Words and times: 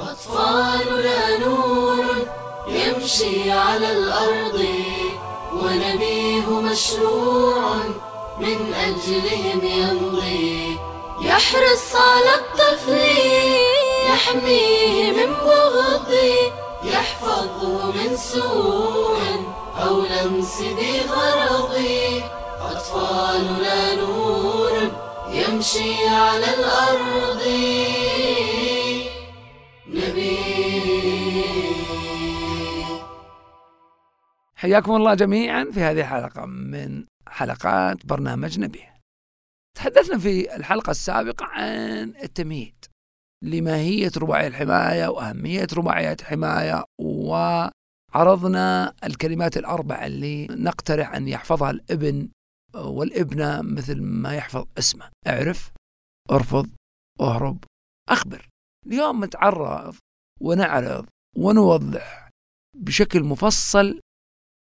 أطفالنا 0.00 1.38
نور 1.38 2.04
يمشي 2.68 3.50
على 3.50 3.92
الأرض 3.92 4.66
ونبيه 5.52 6.60
مشروع 6.60 7.76
من 8.40 8.74
أجلهم 8.74 9.60
يمضي. 9.62 10.78
يحرص 11.20 11.94
على 11.94 12.34
الطفل 12.34 13.00
يحميه 14.08 15.12
من 15.12 15.34
بغض 15.34 16.14
يحفظه 16.84 17.92
من 17.92 18.16
سوء 18.16 19.44
أو 19.82 20.00
لمس 20.00 20.60
ذي 20.60 21.00
غرض. 21.10 21.84
أطفالنا 22.60 23.94
نور 23.94 24.72
يمشي 25.28 26.08
على 26.08 26.46
الأرض. 26.54 27.42
حياكم 34.54 34.96
الله 34.96 35.14
جميعا 35.14 35.64
في 35.64 35.80
هذه 35.80 36.00
الحلقة 36.00 36.46
من 36.46 37.04
حلقات 37.28 38.06
برنامج 38.06 38.60
نبيه. 38.60 38.98
تحدثنا 39.76 40.18
في 40.18 40.56
الحلقة 40.56 40.90
السابقة 40.90 41.46
عن 41.46 42.14
التمهيد 42.22 42.84
لماهية 43.44 44.10
رباعي 44.16 44.46
الحماية 44.46 45.08
وأهمية 45.08 45.66
رباعيات 45.72 46.20
الحماية 46.20 46.84
وعرضنا 47.00 48.94
الكلمات 49.04 49.56
الأربع 49.56 50.06
اللي 50.06 50.46
نقترح 50.46 51.14
أن 51.14 51.28
يحفظها 51.28 51.70
الابن 51.70 52.28
والابنة 52.74 53.62
مثل 53.62 54.02
ما 54.02 54.34
يحفظ 54.34 54.64
اسمه. 54.78 55.10
اعرف 55.26 55.70
ارفض 56.30 56.68
اهرب 57.20 57.64
أخبر. 58.08 58.51
اليوم 58.86 59.24
نتعرض 59.24 59.96
ونعرض 60.40 61.06
ونوضح 61.36 62.30
بشكل 62.76 63.22
مفصل 63.22 64.00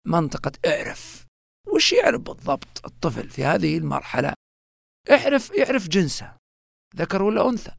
منطقة 0.07 0.53
اعرف. 0.67 1.27
وش 1.75 1.93
يعرف 1.93 2.21
بالضبط 2.21 2.87
الطفل 2.87 3.29
في 3.29 3.45
هذه 3.45 3.79
المرحلة؟ 3.79 4.35
اعرف 5.11 5.51
يعرف 5.51 5.89
جنسه 5.89 6.37
ذكر 6.97 7.23
ولا 7.23 7.49
أنثى. 7.49 7.73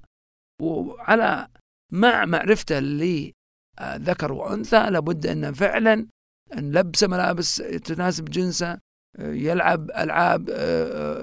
وعلى 0.61 1.47
مع 1.91 2.25
معرفته 2.25 2.79
لذكر 2.79 4.31
وأنثى 4.31 4.89
لابد 4.89 5.25
أن 5.25 5.53
فعلا 5.53 6.07
نلبسه 6.55 7.07
ملابس 7.07 7.55
تناسب 7.57 8.25
جنسه 8.25 8.79
يلعب 9.19 9.91
ألعاب 9.91 10.45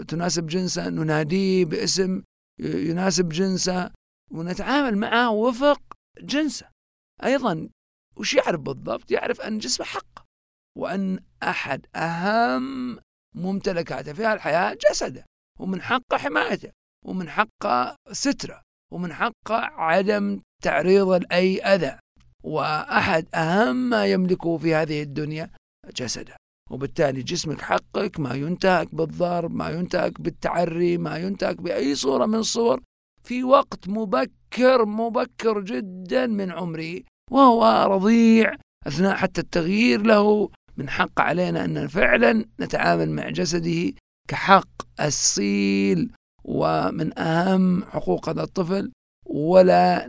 تناسب 0.08 0.46
جنسه 0.46 0.88
نناديه 0.88 1.64
باسم 1.64 2.22
يناسب 2.60 3.28
جنسه. 3.28 3.90
ونتعامل 4.30 4.98
معه 4.98 5.30
وفق 5.30 5.80
جنسه. 6.20 6.68
أيضا 7.24 7.68
وش 8.16 8.34
يعرف 8.34 8.60
بالضبط؟ 8.60 9.10
يعرف 9.10 9.40
أن 9.40 9.58
جسمه 9.58 9.86
حق 9.86 10.24
وأن 10.78 11.20
أحد 11.42 11.86
أهم 11.96 12.98
ممتلكاته 13.34 14.12
في 14.12 14.32
الحياة 14.32 14.78
جسده 14.90 15.24
ومن 15.60 15.82
حقه 15.82 16.16
حمايته 16.16 16.70
ومن 17.06 17.30
حقه 17.30 17.96
ستره 18.12 18.62
ومن 18.92 19.12
حقه 19.12 19.56
عدم 19.56 20.40
تعريضه 20.62 21.18
لأي 21.18 21.60
أذى. 21.62 21.98
وأحد 22.44 23.28
أهم 23.34 23.76
ما 23.76 24.06
يملكه 24.06 24.58
في 24.58 24.74
هذه 24.74 25.02
الدنيا 25.02 25.50
جسده. 25.96 26.36
وبالتالي 26.70 27.22
جسمك 27.22 27.60
حقك 27.60 28.20
ما 28.20 28.34
ينتهك 28.34 28.94
بالضرب 28.94 29.54
ما 29.54 29.70
ينتهك 29.70 30.20
بالتعري 30.20 30.98
ما 30.98 31.16
ينتهك 31.18 31.60
بأي 31.60 31.94
صورة 31.94 32.26
من 32.26 32.34
الصور 32.34 32.80
في 33.24 33.44
وقت 33.44 33.88
مبكر 33.88 34.84
مبكر 34.86 35.60
جدا 35.60 36.26
من 36.26 36.50
عمره 36.50 37.00
وهو 37.30 37.86
رضيع 37.90 38.54
أثناء 38.86 39.14
حتى 39.16 39.40
التغيير 39.40 40.02
له 40.02 40.50
من 40.76 40.88
حق 40.88 41.20
علينا 41.20 41.64
أن 41.64 41.86
فعلا 41.86 42.44
نتعامل 42.60 43.10
مع 43.10 43.30
جسده 43.30 43.92
كحق 44.28 44.68
أصيل 45.00 46.12
ومن 46.44 47.18
أهم 47.18 47.84
حقوق 47.84 48.28
هذا 48.28 48.42
الطفل 48.42 48.92
ولا 49.26 50.06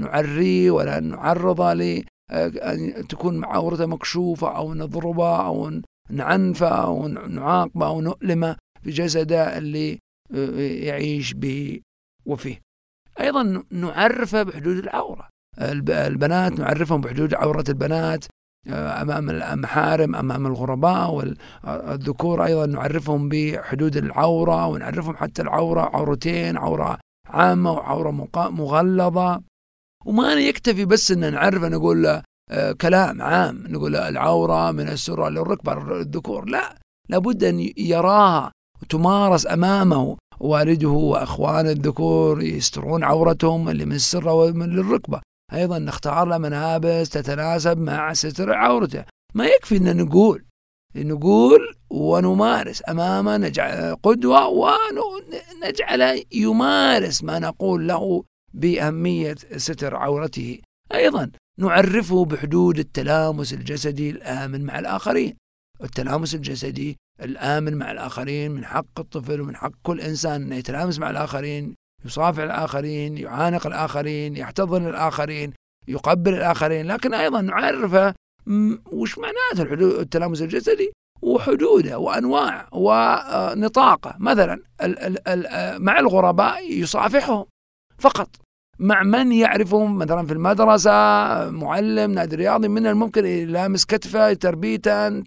نعريه 0.00 0.70
ولا 0.70 1.00
نعرضه 1.00 1.72
لأن 1.72 3.06
تكون 3.08 3.44
عورته 3.44 3.86
مكشوفة 3.86 4.56
أو 4.56 4.74
نضربه 4.74 5.46
أو 5.46 5.80
نعنفه 6.10 6.68
أو 6.68 7.08
نعاقبه 7.08 7.86
أو 7.86 8.00
نؤلمه 8.00 8.56
في 8.82 8.90
جسده 8.90 9.58
اللي 9.58 9.98
يعيش 10.86 11.34
به. 11.34 11.80
وفيه. 12.26 12.60
أيضا 13.20 13.62
نعرفه 13.70 14.42
بحدود 14.42 14.76
العورة. 14.76 15.28
البنات 15.88 16.60
نعرفهم 16.60 17.00
بحدود 17.00 17.34
عورة 17.34 17.64
البنات 17.68 18.24
أمام 18.68 19.30
المحارم 19.30 20.16
أمام 20.16 20.46
الغرباء 20.46 21.14
والذكور 21.14 22.44
أيضا 22.44 22.66
نعرفهم 22.66 23.28
بحدود 23.28 23.96
العورة 23.96 24.66
ونعرفهم 24.66 25.16
حتى 25.16 25.42
العورة 25.42 25.80
عورتين 25.80 26.56
عورة 26.56 26.98
عامة 27.26 27.72
وعورة 27.72 28.10
مغلظة. 28.36 29.42
وما 30.06 30.32
يكتفي 30.32 30.84
بس 30.84 31.12
أن 31.12 31.32
نعرف 31.32 31.62
نقول 31.62 32.02
له 32.02 32.22
كلام 32.80 33.22
عام 33.22 33.64
نقول 33.68 33.96
العورة 33.96 34.70
من 34.70 34.88
السرة 34.88 35.28
للركبة 35.28 36.00
الذكور. 36.00 36.48
لا 36.48 36.78
لابد 37.08 37.44
أن 37.44 37.70
يراها 37.76 38.52
وتمارس 38.82 39.46
أمامه 39.46 40.16
والده 40.40 40.88
وأخوان 40.88 41.66
الذكور 41.66 42.42
يسترون 42.42 43.04
عورتهم 43.04 43.68
اللي 43.68 43.84
من 43.84 43.94
السرة 43.94 44.32
ومن 44.32 44.76
للركبة. 44.76 45.20
أيضا 45.52 45.78
نختار 45.78 46.28
له 46.28 46.38
ملابس 46.38 47.08
تتناسب 47.10 47.78
مع 47.78 48.12
ستر 48.12 48.52
عورته. 48.52 49.04
ما 49.34 49.46
يكفي 49.46 49.76
أن 49.76 49.96
نقول 49.96 50.44
نقول 50.96 51.74
ونمارس. 51.90 52.82
أمامه 52.88 53.36
نجعل 53.36 53.94
قدوة 54.02 54.48
ونجعل 54.48 56.22
يمارس 56.32 57.24
ما 57.24 57.38
نقول 57.38 57.88
له 57.88 58.24
بأهمية 58.54 59.36
ستر 59.56 59.96
عورته. 59.96 60.58
أيضا 60.94 61.30
نعرفه 61.58 62.24
بحدود 62.24 62.78
التلامس 62.78 63.52
الجسدي 63.52 64.10
الآمن 64.10 64.64
مع 64.64 64.78
الآخرين. 64.78 65.36
التلامس 65.84 66.34
الجسدي 66.34 66.96
الآمن 67.22 67.76
مع 67.76 67.92
الآخرين 67.92 68.50
من 68.50 68.64
حق 68.64 68.98
الطفل 69.00 69.40
ومن 69.40 69.56
حق 69.56 69.72
كل 69.82 70.00
إنسان 70.00 70.42
أن 70.42 70.52
يتلامس 70.52 70.98
مع 70.98 71.10
الآخرين 71.10 71.74
يصافح 72.04 72.42
الآخرين 72.42 73.18
يعانق 73.18 73.66
الآخرين 73.66 74.36
يحتضن 74.36 74.86
الآخرين 74.86 75.52
يقبل 75.88 76.34
الآخرين. 76.34 76.86
لكن 76.86 77.14
أيضا 77.14 77.40
نعرفه 77.40 78.14
وش 78.92 79.18
معناته 79.18 79.74
التلامس 80.00 80.42
الجسدي 80.42 80.92
وحدوده 81.22 81.98
وأنواع 81.98 82.68
ونطاقه. 82.72 84.14
مثلا 84.18 84.60
مع 85.78 85.98
الغرباء 85.98 86.72
يصافحهم 86.72 87.44
فقط 87.98 88.28
مع 88.78 89.02
من 89.02 89.32
يعرفهم؟ 89.32 89.98
مثلا 89.98 90.26
في 90.26 90.32
المدرسة 90.32 90.90
معلم 91.50 92.10
نادي 92.10 92.36
رياضي 92.36 92.68
من 92.68 92.86
الممكن 92.86 93.26
يلامس 93.26 93.84
كتفه 93.84 94.32
تربيتا 94.32 95.24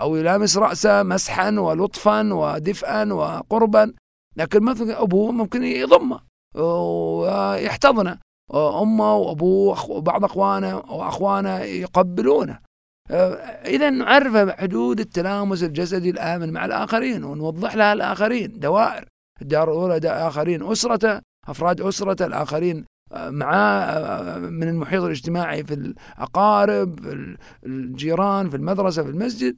أو 0.00 0.16
يلامس 0.16 0.58
رأسه 0.58 1.02
مسحا 1.02 1.50
ولطفا 1.50 2.34
ودفئا 2.34 3.12
وقربا. 3.12 3.92
لكن 4.36 4.62
مثلا 4.62 5.02
أبوه 5.02 5.32
ممكن 5.32 5.62
يضمه 5.62 6.20
ويحتضنه. 6.54 8.18
أمه 8.54 9.16
وأبوه 9.16 9.90
وبعض 9.90 10.24
أخوانه 10.24 10.76
وأخوانه 10.76 11.58
يقبلونه. 11.58 12.58
إذا 13.64 13.90
نعرف 13.90 14.50
حدود 14.50 15.00
التلامس 15.00 15.62
الجسدي 15.62 16.10
الآمن 16.10 16.52
مع 16.52 16.64
الآخرين 16.64 17.24
ونوضح 17.24 17.74
لها 17.74 17.92
الآخرين. 17.92 18.58
دوائر 18.58 19.04
الدار 19.42 19.70
الأولى 19.72 20.08
آخرين 20.08 20.62
أسرته 20.62 21.20
أفراد 21.48 21.80
أسرته 21.80 22.26
الآخرين 22.26 22.84
معاه 23.16 24.38
من 24.38 24.68
المحيط 24.68 25.02
الاجتماعي 25.02 25.64
في 25.64 25.74
الأقارب 25.74 27.00
في 27.00 27.36
الجيران 27.66 28.50
في 28.50 28.56
المدرسة 28.56 29.02
في 29.02 29.10
المسجد. 29.10 29.56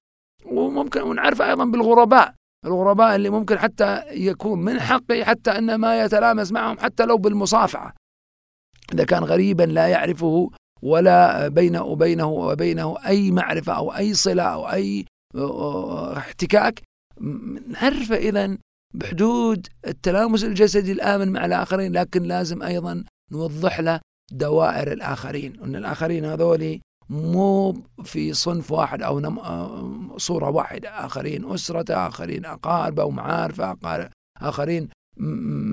وممكن 0.51 1.03
ونعرف 1.03 1.43
أيضا 1.43 1.65
بالغرباء 1.65 2.35
الغرباء 2.67 3.17
اللي 3.17 3.31
ممكن 3.31 3.59
حتى 3.59 4.03
يكون 4.11 4.59
من 4.59 4.81
حقه 4.81 5.25
حتى 5.25 5.51
أن 5.51 5.75
ما 5.75 6.05
يتلامس 6.05 6.53
معهم 6.53 6.79
حتى 6.79 7.07
لو 7.07 7.19
بالمصافحة. 7.19 7.95
إذا 8.95 9.05
كان 9.05 9.25
غريبا 9.25 9.63
لا 9.63 9.89
يعرفه 9.89 10.51
ولا 10.83 11.49
بينه 11.49 11.83
وبينه 11.83 12.29
وبينه 12.29 12.97
أي 13.07 13.31
معرفة 13.31 13.73
أو 13.73 13.97
أي 13.97 14.15
صلة 14.15 14.43
أو 14.43 14.71
أي 14.71 15.05
احتكاك. 16.17 16.81
نعرفه 17.69 18.17
إذا 18.17 18.59
بحدود 18.95 19.67
التلامس 19.87 20.45
الجسدي 20.45 20.93
الآمن 20.93 21.33
مع 21.33 21.45
الآخرين 21.45 21.93
لكن 21.93 22.23
لازم 22.23 22.63
أيضا 22.63 23.05
نوضح 23.33 23.81
له 23.81 24.01
دوائر 24.33 24.93
الآخرين. 24.93 25.61
أن 25.61 25.77
الآخرين 25.77 26.25
هذولي 26.25 26.81
مو 27.11 27.77
في 28.05 28.33
صنف 28.33 28.73
واحد 28.73 29.03
أو 29.03 29.21
نم... 29.21 29.39
صورة 30.19 30.51
واحدة 30.51 30.89
آخرين 30.89 31.51
أسرته 31.51 32.07
آخرين 32.07 32.45
أقاربه 32.45 33.05
ومعارفه 33.05 33.77
آخرين 34.37 34.89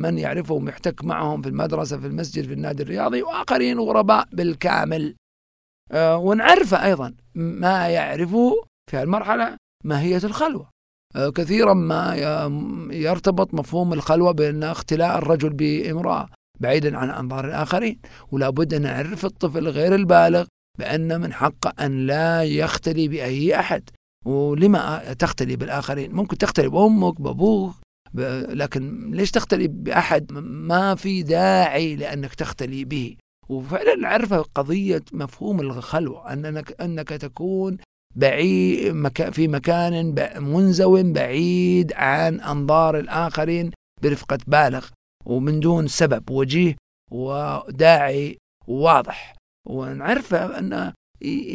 من 0.03 0.17
يعرفهم 0.17 0.69
يحتك 0.69 1.03
معهم 1.03 1.41
في 1.41 1.49
المدرسة 1.49 1.97
في 1.97 2.07
المسجد 2.07 2.45
في 2.45 2.53
النادي 2.53 2.83
الرياضي 2.83 3.21
وآخرين 3.21 3.79
غرباء 3.79 4.27
بالكامل. 4.31 5.15
آه، 5.91 6.17
ونعرفه 6.17 6.85
أيضا 6.85 7.13
ما 7.35 7.88
يعرفه 7.88 8.53
في 8.91 9.01
المرحلة 9.03 9.57
ماهية 9.83 10.21
الخلوة. 10.23 10.69
آه، 11.15 11.29
كثيرا 11.29 11.73
ما 11.73 12.15
يرتبط 12.91 13.53
مفهوم 13.53 13.93
الخلوة 13.93 14.31
بأن 14.31 14.63
اختلاء 14.63 15.17
الرجل 15.17 15.49
بامرأة 15.49 16.27
بعيدا 16.59 16.97
عن 16.97 17.09
أنظار 17.09 17.45
الآخرين 17.45 17.99
ولا 18.31 18.49
بد 18.49 18.73
أن 18.73 18.81
نعرف 18.81 19.25
الطفل 19.25 19.67
غير 19.67 19.95
البالغ 19.95 20.45
بأن 20.80 21.22
من 21.22 21.33
حقه 21.33 21.74
أن 21.86 22.07
لا 22.07 22.44
يختلي 22.44 23.07
بأي 23.07 23.60
أحد. 23.60 23.89
ولما 24.25 25.13
تختلي 25.13 25.56
بالآخرين؟ 25.56 26.12
ممكن 26.12 26.38
تختلي 26.38 26.69
بأمك 26.69 27.22
بأبوك 27.22 27.75
لكن 28.50 29.12
ليش 29.12 29.31
تختلي 29.31 29.68
بأحد؟ 29.68 30.31
ما 30.31 30.95
في 30.95 31.24
داعي 31.24 31.95
لأنك 31.95 32.36
تختلي 32.36 32.86
به. 32.86 33.16
وفعلا 33.50 33.95
نعرف 33.95 34.33
قضية 34.33 35.04
مفهوم 35.13 35.60
الخلوة 35.60 36.33
أنك, 36.33 36.81
أنك 36.81 37.10
تكون 37.10 37.77
بعيد 38.16 39.07
في 39.31 39.48
مكان 39.48 40.16
منزو 40.44 41.13
بعيد 41.13 41.94
عن 41.94 42.39
أنظار 42.42 43.00
الآخرين 43.00 43.72
برفقة 44.04 44.38
بالغ 44.48 44.88
ومن 45.25 45.60
دون 45.60 45.88
سبب 45.88 46.30
وجيه 46.30 46.75
وداعي 47.12 48.38
واضح. 48.68 49.36
ونعرف 49.65 50.33
أن 50.33 50.94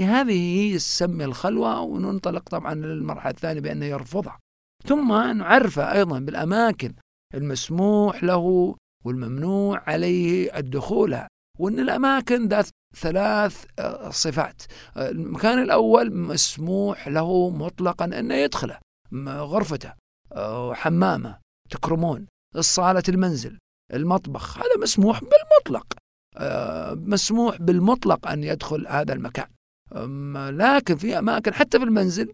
هذه 0.00 0.32
هي 0.32 0.76
تسمي 0.76 1.24
الخلوة 1.24 1.80
وننطلق 1.80 2.48
طبعا 2.48 2.74
للمرحلة 2.74 3.30
الثانية 3.30 3.60
بأنه 3.60 3.86
يرفضها. 3.86 4.38
ثم 4.86 5.12
نعرفه 5.12 5.92
أيضا 5.92 6.18
بالأماكن 6.18 6.94
المسموح 7.34 8.24
له 8.24 8.76
والممنوع 9.04 9.82
عليه 9.86 10.58
الدخول 10.58 11.20
وأن 11.58 11.80
الأماكن 11.80 12.48
ذات 12.48 12.66
ثلاث 12.96 13.64
آه، 13.78 14.10
صفات. 14.10 14.62
المكان 14.96 15.62
الأول 15.62 16.14
مسموح 16.14 17.08
له 17.08 17.50
مطلقا 17.50 18.04
أنه 18.04 18.34
يدخله 18.34 18.78
غرفته 19.26 19.92
آه، 20.32 20.74
حمامة 20.74 21.38
تكرمون 21.70 22.26
الصالة 22.56 23.02
المنزل 23.08 23.58
المطبخ 23.94 24.58
هذا 24.58 24.76
مسموح 24.82 25.20
بالمطلق. 25.20 25.86
مسموح 26.94 27.56
بالمطلق 27.56 28.28
أن 28.28 28.44
يدخل 28.44 28.86
هذا 28.86 29.12
المكان. 29.12 29.46
لكن 30.56 30.96
في 30.96 31.18
أماكن 31.18 31.54
حتى 31.54 31.78
في 31.78 31.84
المنزل 31.84 32.32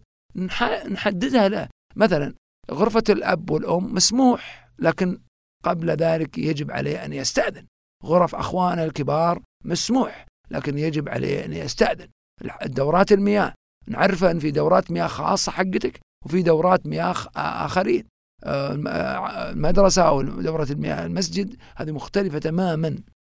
نحددها 0.91 1.47
له. 1.49 1.67
مثلا 1.95 2.33
غرفة 2.71 3.03
الأب 3.09 3.49
والأم 3.49 3.93
مسموح 3.93 4.69
لكن 4.79 5.19
قبل 5.63 5.89
ذلك 5.89 6.37
يجب 6.37 6.71
عليه 6.71 7.05
أن 7.05 7.13
يستأذن. 7.13 7.65
غرف 8.05 8.35
أخوانه 8.35 8.83
الكبار 8.83 9.41
مسموح 9.65 10.25
لكن 10.51 10.77
يجب 10.77 11.09
عليه 11.09 11.45
أن 11.45 11.53
يستأذن. 11.53 12.07
الدورات 12.65 13.11
المياه. 13.11 13.53
نعرف 13.87 14.23
أن 14.23 14.39
في 14.39 14.51
دورات 14.51 14.91
مياه 14.91 15.07
خاصة 15.07 15.51
حقتك 15.51 15.99
وفي 16.25 16.41
دورات 16.41 16.87
مياه 16.87 17.15
آخرين. 17.35 18.03
المدرسة 18.45 20.01
أو 20.01 20.21
دورة 20.21 20.67
المياه 20.71 21.05
المسجد 21.05 21.55
هذه 21.75 21.91
مختلفة 21.91 22.39
تماما. 22.39 22.97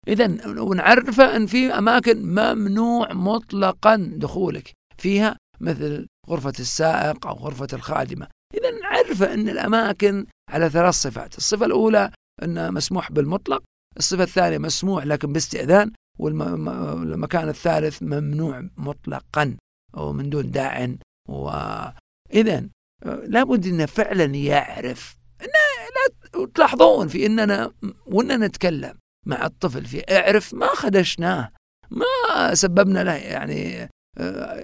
إذا 0.08 0.48
ونعرفه 0.60 1.36
أن 1.36 1.46
في 1.46 1.72
أماكن 1.72 2.22
ممنوع 2.22 3.12
مطلقا 3.12 3.96
دخولك. 4.16 4.72
فيها 4.98 5.36
مثل 5.60 6.06
غرفة 6.28 6.52
السائق 6.60 7.26
أو 7.26 7.34
غرفة 7.34 7.68
الخادمة. 7.72 8.26
إذا 8.54 8.70
نعرفه 8.70 9.34
أن 9.34 9.48
الأماكن 9.48 10.26
على 10.50 10.70
ثلاث 10.70 10.94
صفات. 10.94 11.38
الصفة 11.38 11.66
الأولى 11.66 12.10
أنه 12.42 12.70
مسموح 12.70 13.12
بالمطلق 13.12 13.62
الصفة 13.96 14.22
الثانية 14.22 14.58
مسموح 14.58 15.06
لكن 15.06 15.32
باستئذان 15.32 15.92
والمكان 16.18 17.48
الثالث 17.48 18.02
ممنوع 18.02 18.68
مطلقا 18.76 19.56
ومن 19.94 20.30
دون 20.30 20.50
داع 20.50 20.94
وإذا 21.28 22.68
لابد 23.04 23.66
أنه 23.66 23.86
فعلا 23.86 24.24
يعرف. 24.24 25.16
لا 25.40 26.46
تلاحظون 26.54 27.08
في 27.08 27.26
أننا 27.26 27.72
وأننا 28.06 28.46
نتكلم. 28.46 28.94
مع 29.28 29.46
الطفل 29.46 29.84
في 29.84 30.00
اعرف 30.10 30.54
ما 30.54 30.66
خدشناه 30.66 31.50
ما 31.90 32.54
سببنا 32.54 33.04
له 33.04 33.14
يعني 33.14 33.88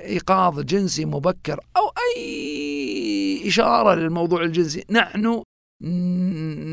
إيقاظ 0.04 0.60
جنسي 0.60 1.04
مبكر 1.04 1.60
أو 1.76 1.92
أي 2.16 3.48
إشارة 3.48 3.94
للموضوع 3.94 4.42
الجنسي. 4.42 4.84
نحن 4.90 5.42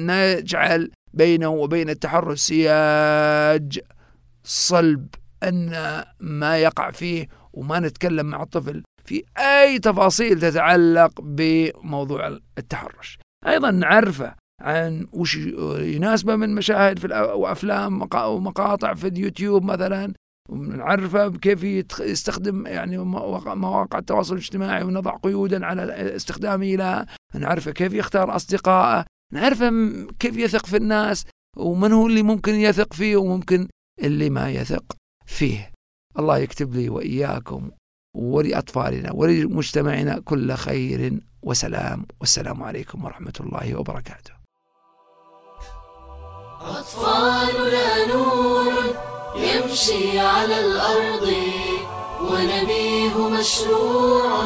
نجعل 0.10 0.92
بينه 1.14 1.48
وبين 1.50 1.90
التحرش 1.90 2.40
سياج 2.40 3.80
صلب 4.44 5.08
أن 5.44 5.72
ما 6.20 6.58
يقع 6.58 6.92
فيه 6.92 7.28
وما 7.54 7.80
نتكلم 7.80 8.26
مع 8.26 8.44
الطفل 8.44 8.84
في 9.06 9.24
أي 9.38 9.80
تفاصيل 9.80 10.40
تتعلق 10.40 11.22
بموضوع 11.22 12.40
التحرش. 12.58 13.20
أيضا 13.48 13.72
نعرفه 13.72 14.36
عن 14.62 15.08
وش 15.14 15.36
يناسبه 15.80 16.36
من 16.36 16.56
مشاهد 16.56 17.00
في 17.00 17.08
وأفلام 17.36 18.02
ومقاطع 18.02 18.94
في 18.94 19.08
اليوتيوب 19.08 19.64
مثلا. 19.64 20.14
نعرفه 20.50 21.30
كيف 21.30 21.64
يستخدم 22.00 22.68
يعني 22.68 22.98
مواقع 22.98 24.00
التواصل 24.00 24.34
الاجتماعي 24.34 24.84
ونضع 24.84 25.18
قيودا 25.18 25.66
على 25.66 26.16
استخدامه 26.16 26.76
لها 26.76 27.06
نعرفه 27.36 27.72
كيف 27.72 27.94
يختار 27.94 28.36
أصدقائه. 28.36 29.06
نعرفه 29.34 29.72
كيف 30.20 30.38
يثق 30.38 30.66
في 30.66 30.78
الناس 30.78 31.26
ومن 31.58 31.92
هو 31.92 32.08
اللي 32.08 32.24
ممكن 32.24 32.56
يثق 32.56 32.94
فيه 32.94 33.16
وممكن 33.16 33.68
اللي 34.04 34.30
ما 34.30 34.50
يثق 34.50 34.96
فيه. 35.26 35.72
الله 36.20 36.38
يكتب 36.38 36.76
لي 36.76 36.90
وإياكم 36.90 37.72
ولأطفالنا 38.18 39.12
ولمجتمعنا 39.12 40.20
كل 40.20 40.54
خير 40.54 41.20
وسلام. 41.42 42.06
والسلام 42.20 42.64
عليكم 42.64 43.06
ورحمة 43.06 43.34
الله 43.40 43.76
وبركاته. 43.76 44.41
أطفالنا 46.70 48.06
نور 48.06 48.74
يمشي 49.36 50.20
على 50.20 50.60
الأرض 50.60 51.34
ونبيه 52.22 53.18
مشروع 53.18 54.44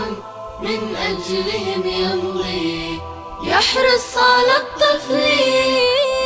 من 0.62 0.96
أجلهم 0.96 1.84
يمضي. 1.86 3.00
يحرص 3.44 4.18
على 4.18 4.58
الطفل 4.58 5.24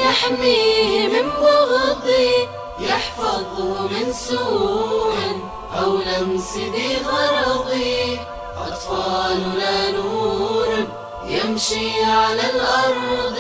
يحميه 0.06 1.08
من 1.08 1.30
بغض. 1.30 2.10
يحفظه 2.80 3.88
من 3.88 4.14
سوء 4.14 5.16
أو 5.74 5.98
لمس 5.98 6.56
ذي 6.56 6.98
غرض. 7.06 7.72
أطفالنا 8.58 9.92
نور 9.92 10.88
يمشي 11.26 12.04
على 12.04 12.42
الأرض. 12.54 13.40